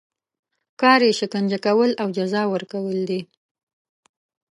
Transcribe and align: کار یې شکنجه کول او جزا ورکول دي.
کار 0.81 0.99
یې 1.07 1.11
شکنجه 1.19 1.59
کول 1.65 1.91
او 2.01 2.07
جزا 2.17 2.41
ورکول 2.53 2.97
دي. 3.09 3.21